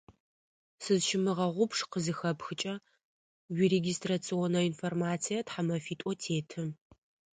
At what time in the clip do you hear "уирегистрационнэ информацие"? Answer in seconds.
3.55-5.39